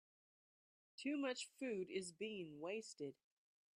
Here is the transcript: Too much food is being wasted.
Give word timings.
Too 0.97 1.15
much 1.15 1.45
food 1.59 1.91
is 1.91 2.11
being 2.11 2.59
wasted. 2.59 3.13